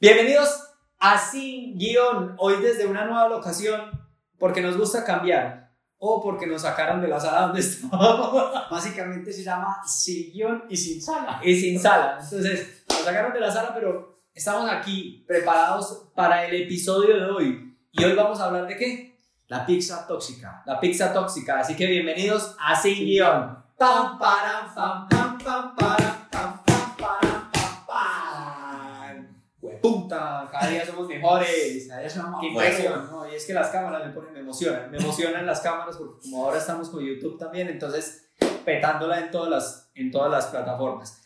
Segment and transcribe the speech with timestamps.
[0.00, 0.48] Bienvenidos
[1.00, 3.90] a Sin Guión, hoy desde una nueva locación,
[4.38, 8.70] porque nos gusta cambiar o porque nos sacaron de la sala donde estábamos.
[8.70, 11.40] Básicamente se llama Sin Guión y Sin Sala.
[11.42, 12.16] Y sin sala.
[12.22, 17.76] Entonces, nos sacaron de la sala, pero estamos aquí preparados para el episodio de hoy.
[17.90, 19.18] Y hoy vamos a hablar de qué?
[19.48, 20.62] La pizza tóxica.
[20.64, 21.58] La pizza tóxica.
[21.58, 23.64] Así que bienvenidos a Sin Guión.
[23.76, 26.17] Pam, param, pam, pam, pam, param,
[29.88, 31.86] Hueputa, cada día somos mejores.
[31.88, 33.30] Cada día somos Qué impresión, ¿no?
[33.30, 36.44] Y es que las cámaras me ponen, me emocionan, me emocionan las cámaras porque como
[36.44, 38.30] ahora estamos con YouTube también, entonces
[38.64, 41.22] petándola en todas las, en todas las plataformas.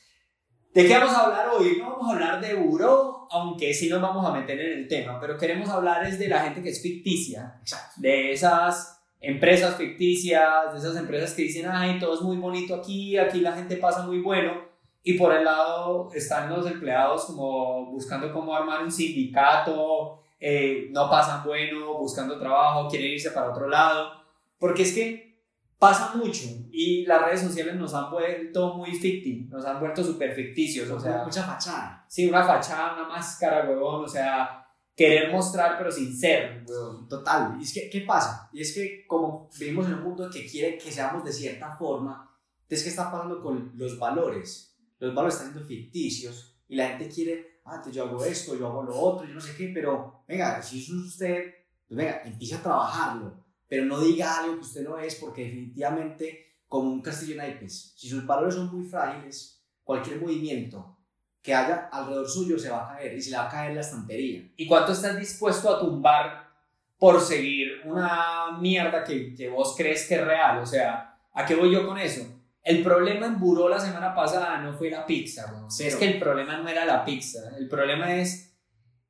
[0.75, 1.77] ¿De qué vamos a hablar hoy?
[1.79, 5.21] No vamos a hablar de buró, aunque sí nos vamos a meter en el tema,
[5.21, 7.95] pero queremos hablar es de la gente que es ficticia, Exacto.
[7.97, 13.19] de esas empresas ficticias, de esas empresas que dicen, ay, todo es muy bonito aquí,
[13.19, 14.72] aquí la gente pasa muy bueno,
[15.03, 21.11] y por el lado están los empleados como buscando cómo armar un sindicato, eh, no
[21.11, 24.13] pasan bueno, buscando trabajo, quieren irse para otro lado,
[24.59, 25.33] porque es que
[25.79, 30.33] pasa mucho y las redes sociales nos han vuelto muy ficti, nos han vuelto súper
[30.33, 32.05] ficticios, o sea, mucha fachada.
[32.09, 37.09] sí, una fachada, una máscara, huevón, o sea, querer mostrar pero sin ser, huevón.
[37.09, 37.57] Total.
[37.59, 38.49] Y es que, ¿qué pasa?
[38.53, 42.29] Y es que como vivimos en un mundo que quiere que seamos de cierta forma,
[42.73, 44.72] entonces, ¿qué está pasando con los valores?
[45.03, 48.85] Los valores están siendo ficticios y la gente quiere, ah, yo hago esto, yo hago
[48.85, 51.55] lo otro, yo no sé qué, pero venga, si es usted,
[51.89, 56.61] pues venga, empiece a trabajarlo, pero no diga algo que usted no es porque definitivamente,
[56.69, 60.97] como un castillo en naipes, si sus valores son muy frágiles, cualquier movimiento
[61.43, 63.81] que haya alrededor suyo se va a caer y se le va a caer la
[63.81, 64.53] estantería.
[64.57, 66.49] ¿Y cuánto estás dispuesto a tumbar
[66.97, 70.59] por seguir una mierda que, que vos crees que es real?
[70.59, 72.25] O sea, ¿a qué voy yo con eso?
[72.63, 75.53] El problema en Buró la semana pasada no fue la pizza.
[75.69, 75.89] Cero.
[75.89, 78.57] es que el problema no era la pizza, el problema es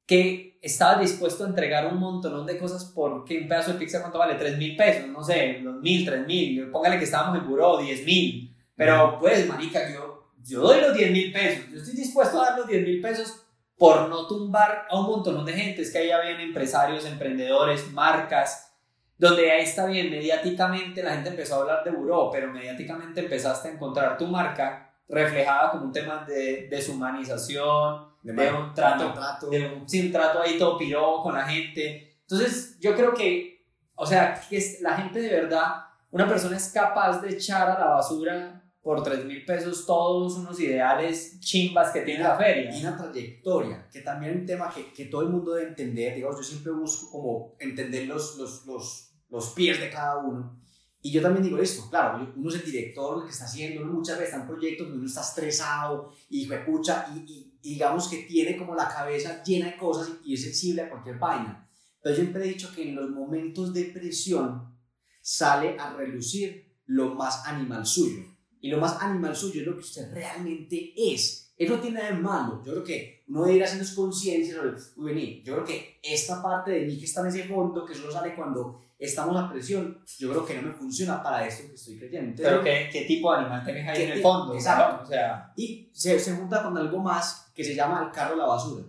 [0.06, 4.19] que estaba dispuesto a entregar un montón de cosas porque un pedazo de pizza cuánto
[4.19, 7.79] vale, 3 mil pesos, no sé, 2 mil, 3 mil, póngale que estábamos en Buró,
[7.79, 12.41] 10 mil, pero pues, marica, yo, yo doy los 10 mil pesos, yo estoy dispuesto
[12.41, 13.45] a dar los 10 mil pesos
[13.77, 18.71] por no tumbar a un montón de gente, es que ahí habían empresarios, emprendedores, marcas,
[19.18, 23.68] donde ahí está bien, mediáticamente la gente empezó a hablar de buró, pero mediáticamente empezaste
[23.68, 29.50] a encontrar tu marca reflejada como un tema de deshumanización, de, un trato, trato.
[29.50, 32.17] de un, sí, un trato ahí todo piró con la gente.
[32.23, 37.20] Entonces yo creo que, o sea, que la gente de verdad, una persona es capaz
[37.20, 42.24] de echar a la basura por 3 mil pesos todos unos ideales chimbas que tiene
[42.24, 42.76] la feria.
[42.76, 46.14] y una trayectoria, que también es un tema que, que todo el mundo debe entender,
[46.16, 50.58] digamos, yo siempre busco como entender los, los, los, los pies de cada uno,
[51.04, 54.18] y yo también digo esto, claro, uno es el director, el que está haciendo, muchas
[54.18, 58.18] veces está en proyectos donde uno está estresado, y pucha, y, y- y digamos que
[58.24, 61.68] tiene como la cabeza llena de cosas y, y es sensible a cualquier vaina,
[62.02, 64.76] pero yo siempre he dicho que en los momentos de presión
[65.20, 68.24] sale a relucir lo más animal suyo,
[68.62, 71.52] y lo más animal suyo es lo que usted realmente es.
[71.58, 72.62] Eso no tiene nada de malo.
[72.64, 76.40] Yo creo que uno debe ir haciendo conciencia sobre, uy, vení, yo creo que esta
[76.40, 80.00] parte de mí que está en ese fondo, que solo sale cuando estamos a presión,
[80.17, 82.30] yo creo que no me funciona para esto que estoy creyendo.
[82.30, 84.55] Entonces, Pero ¿qué, qué tipo de animal tenés ahí ¿Qué en el fondo?
[84.55, 84.96] Exacto.
[84.96, 85.02] ¿no?
[85.02, 88.39] O sea, y se, se junta con algo más que se llama el carro de
[88.39, 88.84] la basura.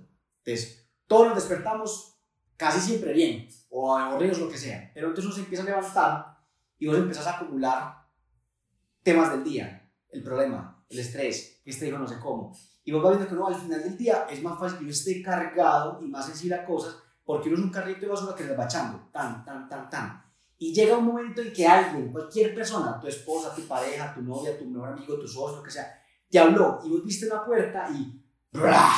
[0.45, 2.15] Entonces, todos nos despertamos
[2.57, 6.37] casi siempre bien, o aburridos, lo que sea, pero entonces uno se empieza a levantar
[6.77, 8.02] y vos empezás a acumular
[9.03, 12.57] temas del día, el problema, el estrés, que este hijo no sé cómo.
[12.85, 14.91] Y vos vas viendo que no, al final del día es más fácil que uno
[14.91, 18.43] esté cargado y más sensible a cosas, porque uno es un carrito de basura que
[18.43, 20.23] se va echando, tan, tan, tan, tan.
[20.57, 24.57] Y llega un momento en que alguien, cualquier persona, tu esposa, tu pareja, tu novia,
[24.57, 27.89] tu mejor amigo, tu socio, lo que sea, te habló y vos viste una puerta
[27.89, 28.21] y
[28.51, 28.89] ¡bra!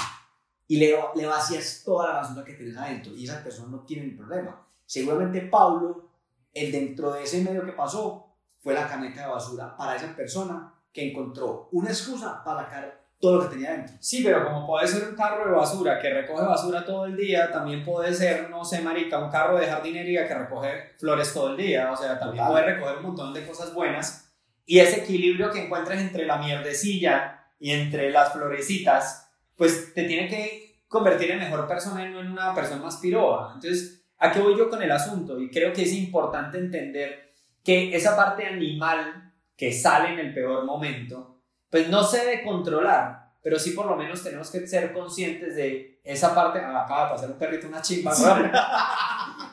[0.67, 4.07] y le, le vacías toda la basura que tienes adentro y esa persona no tiene
[4.07, 4.65] ni problema.
[4.85, 6.09] Seguramente Pablo,
[6.53, 8.34] el dentro de ese medio que pasó,
[8.65, 13.35] fue la caneca de basura para esa persona que encontró una excusa para sacar todo
[13.35, 13.95] lo que tenía dentro.
[13.99, 17.51] sí, pero como puede ser un carro de basura que recoge basura todo el día,
[17.51, 21.57] también puede ser, no sé, marica, un carro de jardinería que recoge flores todo el
[21.57, 21.91] día.
[21.91, 22.51] O sea, también Total.
[22.51, 24.33] puede recoger un montón de cosas buenas.
[24.65, 30.27] Y ese equilibrio que encuentres entre la mierdecilla y entre las florecitas, pues te tiene
[30.27, 33.51] que convertir en mejor persona y no en una persona más piroa.
[33.53, 35.39] Entonces, ¿a qué voy yo con el asunto?
[35.39, 37.24] Y creo que es importante entender
[37.65, 43.31] que esa parte animal que sale en el peor momento, pues no se debe controlar,
[43.41, 46.59] pero sí por lo menos tenemos que ser conscientes de esa parte.
[46.59, 48.51] Ah, acaba de pasar un perrito, una chimba, ¿no?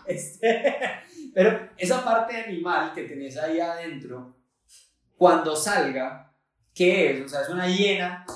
[0.06, 0.74] Este,
[1.32, 4.36] pero esa parte animal que tenés ahí adentro,
[5.16, 6.34] cuando salga,
[6.74, 7.24] ¿qué es?
[7.24, 8.26] O sea, es una hiena,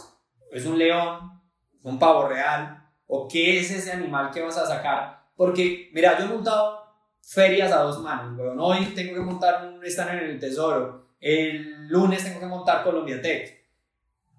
[0.53, 1.43] es un león,
[1.83, 5.27] un pavo real, o qué es ese animal que vas a sacar.
[5.37, 6.86] Porque, mira, yo he montado
[7.27, 8.59] ferias a dos manos, weón.
[8.61, 11.07] Hoy tengo que montar un stand en el Tesoro.
[11.21, 13.57] El lunes tengo que montar Colombia Tech.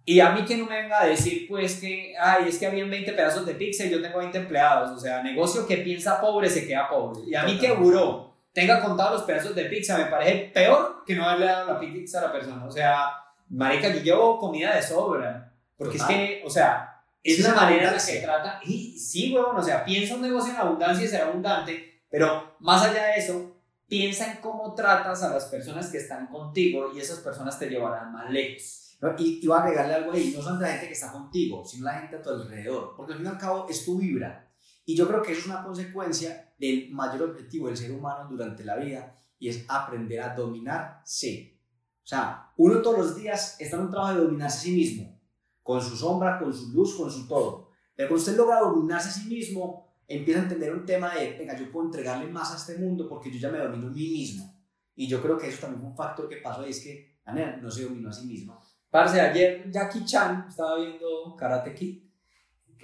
[0.05, 2.89] Y a mí que no me venga a decir, pues, que, ay, es que habían
[2.89, 4.91] 20 pedazos de pixel, yo tengo 20 empleados.
[4.91, 7.23] O sea, negocio que piensa pobre se queda pobre.
[7.27, 11.15] Y a mí que buró tenga contado los pedazos de pizza, me parece peor que
[11.15, 12.65] no haberle dado la pizza a la persona.
[12.65, 13.11] O sea,
[13.49, 15.53] marica, yo llevo comida de sobra.
[15.77, 18.61] Porque es que, o sea, es una manera en la que trata.
[18.63, 22.83] Y sí, huevón, o sea, piensa un negocio en abundancia y será abundante, pero más
[22.83, 23.57] allá de eso,
[23.88, 28.12] piensa en cómo tratas a las personas que están contigo y esas personas te llevarán
[28.12, 28.98] más lejos.
[29.19, 31.86] Y, y voy a agregarle algo ahí, no son la gente que está contigo, sino
[31.86, 34.51] la gente a tu alrededor, porque al fin y al cabo es tu vibra.
[34.86, 38.63] Y yo creo que eso es una consecuencia del mayor objetivo del ser humano durante
[38.63, 41.59] la vida y es aprender a dominarse.
[42.04, 45.21] O sea, uno todos los días está en un trabajo de dominarse a sí mismo,
[45.62, 47.69] con su sombra, con su luz, con su todo.
[47.95, 51.57] Pero cuando usted logra dominarse a sí mismo, empieza a entender un tema de, venga,
[51.57, 54.57] yo puedo entregarle más a este mundo porque yo ya me domino a mí mismo.
[54.95, 57.62] Y yo creo que eso también fue un factor que pasó y es que Anel
[57.62, 58.59] no se dominó a sí mismo.
[58.89, 62.04] Parce, ayer Jackie Chan estaba viendo Karate Kid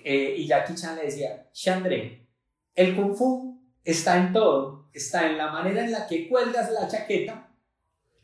[0.03, 2.27] eh, y Jackie Chan le decía, Chandre,
[2.75, 6.87] el Kung Fu está en todo, está en la manera en la que cuelgas la
[6.87, 7.49] chaqueta,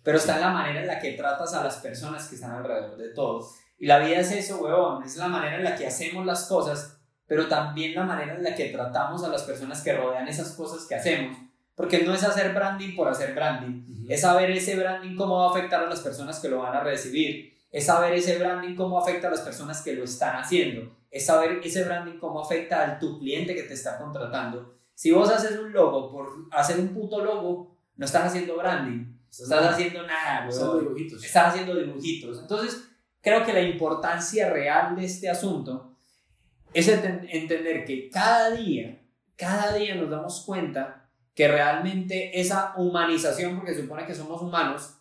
[0.04, 2.98] pero está en la manera en la que tratas a las personas que están alrededor
[2.98, 3.48] de todo.
[3.78, 6.99] Y la vida es eso, huevón, es la manera en la que hacemos las cosas,
[7.30, 10.86] pero también la manera en la que tratamos a las personas que rodean esas cosas
[10.86, 11.38] que hacemos.
[11.76, 15.52] Porque no es hacer branding por hacer branding, es saber ese branding cómo va a
[15.52, 19.28] afectar a las personas que lo van a recibir es saber ese branding cómo afecta
[19.28, 23.20] a las personas que lo están haciendo, es saber ese branding cómo afecta a tu
[23.20, 24.76] cliente que te está contratando.
[24.96, 29.30] Si vos haces un logo por hacer un puto logo, no estás haciendo branding, no
[29.30, 31.24] estás haciendo nada, dibujitos.
[31.24, 32.40] estás haciendo dibujitos.
[32.40, 32.90] Entonces,
[33.22, 35.96] creo que la importancia real de este asunto
[36.74, 39.02] es entender que cada día,
[39.36, 44.98] cada día nos damos cuenta que realmente esa humanización, porque supone que somos humanos,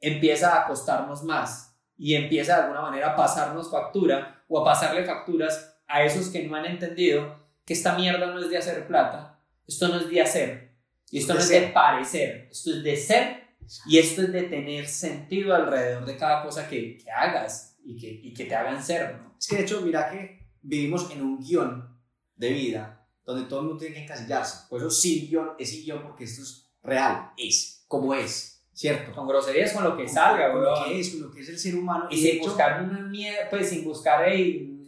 [0.00, 5.04] empieza a costarnos más y empieza de alguna manera a pasarnos factura o a pasarle
[5.04, 9.38] facturas a esos que no han entendido que esta mierda no es de hacer plata,
[9.66, 10.70] esto no es de hacer,
[11.10, 13.40] y esto no es de parecer, esto es de ser
[13.86, 18.08] y esto es de tener sentido alrededor de cada cosa que, que hagas y que,
[18.08, 19.16] y que te hagan ser.
[19.16, 19.34] ¿no?
[19.38, 21.98] Es que de hecho, mira que vivimos en un guion
[22.36, 24.66] de vida donde todo el mundo tiene que encasillarse.
[24.68, 28.56] Por eso sin guion es guion porque esto es real, es como es.
[28.72, 29.12] ¿Cierto?
[29.12, 31.58] Con groserías, con lo que salga, con, lo que es, con lo que es el
[31.58, 32.06] ser humano.
[32.10, 34.26] Y, sin buscar una mierda, pues sin buscar,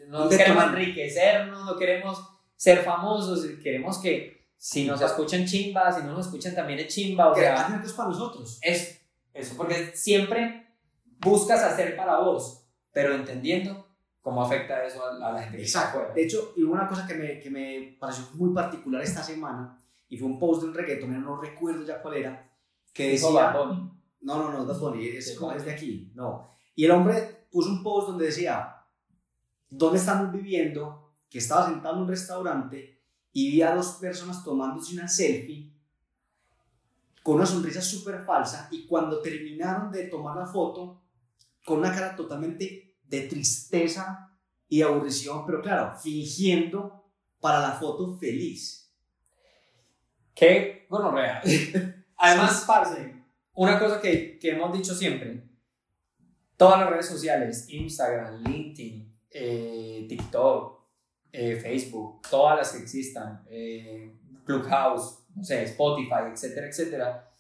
[0.09, 2.27] no queremos enriquecernos, no queremos
[2.57, 7.33] ser famosos, queremos que si nos escuchan chimba, si no nos escuchan también es chimba.
[7.33, 8.59] O sea, es para nosotros.
[8.63, 9.03] Es
[9.35, 10.75] eso, porque siempre
[11.19, 13.92] buscas hacer para vos, pero entendiendo
[14.23, 15.61] cómo afecta eso a, la gente.
[15.61, 16.15] Exacto.
[16.15, 19.77] De hecho, y una cosa que me, que me pareció muy particular esta semana,
[20.09, 22.51] y fue un post de un reggaeton, no recuerdo ya cuál era,
[22.93, 23.53] que decía...
[24.25, 26.49] No, no, no, Bad es, es de aquí, no.
[26.77, 28.77] Y el hombre puso un post donde decía,
[29.69, 31.13] ¿dónde estamos viviendo?
[31.29, 33.03] Que estaba sentado en un restaurante
[33.33, 35.73] y vi a dos personas tomándose una selfie
[37.23, 41.03] con una sonrisa súper falsa y cuando terminaron de tomar la foto,
[41.65, 44.31] con una cara totalmente de tristeza
[44.69, 47.05] y aburrición, pero claro, fingiendo
[47.41, 48.91] para la foto feliz.
[50.35, 51.43] Qué real
[52.17, 55.45] Además, parce, una cosa que, que, hemos dicho siempre,
[56.57, 60.81] todas las redes sociales, Instagram, LinkedIn, eh, TikTok,
[61.33, 64.15] eh, Facebook, todas las que existan, eh,
[64.47, 67.31] Clubhouse, no sé, Spotify, etcétera, etcétera,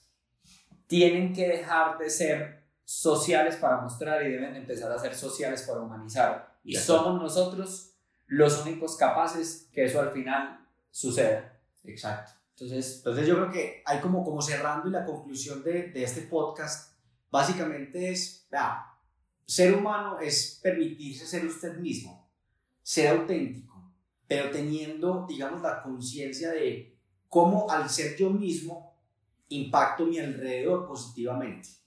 [0.87, 2.62] tienen que dejar de ser
[2.92, 6.58] sociales para mostrar y deben empezar a ser sociales para humanizar.
[6.62, 7.94] Y somos nosotros
[8.26, 11.58] los únicos capaces que eso al final suceda.
[11.84, 12.32] Exacto.
[12.50, 16.20] Entonces, entonces yo creo que hay como, como cerrando y la conclusión de, de este
[16.22, 16.94] podcast,
[17.30, 18.84] básicamente es, vea,
[19.46, 22.30] ser humano es permitirse ser usted mismo,
[22.82, 23.90] ser auténtico,
[24.28, 26.94] pero teniendo, digamos, la conciencia de
[27.28, 28.94] cómo al ser yo mismo
[29.49, 31.82] impacto mi alrededor positivamente.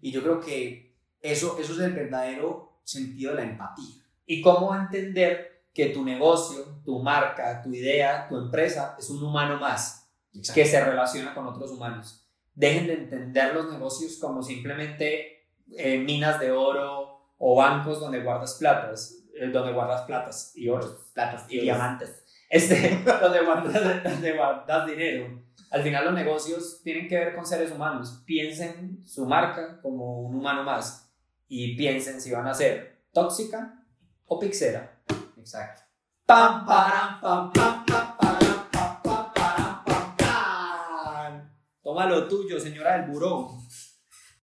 [0.00, 3.96] Y yo creo que eso, eso es el verdadero sentido de la empatía.
[4.26, 9.58] Y cómo entender que tu negocio, tu marca, tu idea, tu empresa es un humano
[9.58, 10.08] más
[10.54, 12.26] que se relaciona con otros humanos.
[12.54, 18.54] Dejen de entender los negocios como simplemente eh, minas de oro o bancos donde guardas
[18.54, 24.86] platas, eh, donde guardas platas y oro, platas y, diamantes, este, donde, guardas, donde guardas
[24.86, 25.42] dinero.
[25.70, 28.22] Al final los negocios tienen que ver con seres humanos.
[28.24, 31.12] Piensen su marca como un humano más
[31.46, 33.84] y piensen si van a ser tóxica
[34.26, 34.98] o pixera.
[35.36, 35.82] Exacto.
[36.24, 38.38] Pam, param, pam, pam, pam,
[38.72, 41.50] pam, pam, pam, pam.
[41.82, 43.50] Toma lo tuyo, señora del buró.